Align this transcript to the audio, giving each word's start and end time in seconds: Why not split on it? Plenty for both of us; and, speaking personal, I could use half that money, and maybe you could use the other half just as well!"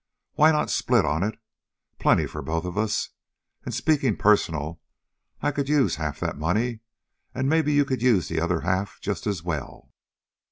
Why 0.33 0.51
not 0.51 0.71
split 0.71 1.05
on 1.05 1.21
it? 1.21 1.37
Plenty 1.99 2.25
for 2.25 2.41
both 2.41 2.65
of 2.65 2.75
us; 2.75 3.09
and, 3.65 3.71
speaking 3.71 4.17
personal, 4.17 4.81
I 5.43 5.51
could 5.51 5.69
use 5.69 5.97
half 5.97 6.19
that 6.21 6.39
money, 6.39 6.79
and 7.35 7.47
maybe 7.47 7.71
you 7.71 7.85
could 7.85 8.01
use 8.01 8.27
the 8.27 8.41
other 8.41 8.61
half 8.61 8.99
just 8.99 9.27
as 9.27 9.43
well!" 9.43 9.91